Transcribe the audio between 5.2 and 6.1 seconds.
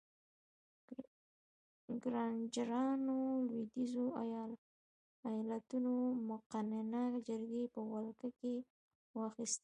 ایالتونو